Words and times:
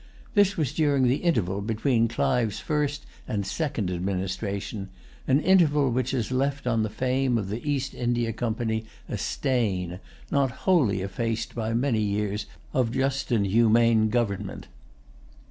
This 0.33 0.57
was 0.57 0.73
during 0.73 1.03
the 1.07 1.17
interval 1.17 1.61
between 1.61 2.07
Clive's 2.07 2.59
first 2.59 3.05
and 3.27 3.45
second 3.45 3.91
administration, 3.91 4.89
an 5.27 5.39
interval 5.39 5.91
which 5.91 6.09
has 6.09 6.31
left 6.31 6.65
on 6.65 6.81
the 6.81 6.89
fame 6.89 7.37
of 7.37 7.49
the 7.49 7.61
East 7.63 7.93
India 7.93 8.33
Company 8.33 8.83
a 9.07 9.19
stain, 9.19 9.99
not 10.31 10.49
wholly 10.65 11.01
effaced 11.01 11.53
by 11.53 11.75
many 11.75 12.01
years 12.01 12.47
of 12.73 12.91
just 12.93 13.31
and 13.31 13.45
humane 13.45 14.09
government. 14.09 14.65